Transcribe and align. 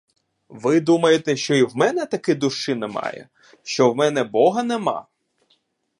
Ви 0.49 0.79
думаєте, 0.79 1.35
що 1.35 1.55
і 1.55 1.63
в 1.63 1.75
мене 1.77 2.05
таки 2.05 2.35
душі 2.35 2.75
немає, 2.75 3.29
що 3.63 3.91
в 3.91 3.95
мене 3.95 4.23
бога 4.23 4.63
нема? 4.63 5.07